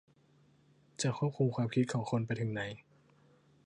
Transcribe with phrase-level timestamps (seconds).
[1.01, 2.61] จะควบคุมความคิดของคนไปถึงไหน?